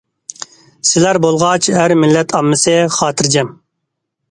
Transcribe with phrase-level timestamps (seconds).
[0.91, 3.57] سىلەر بولغاچ، ھەر مىللەت ئاممىسى خاتىرجەم!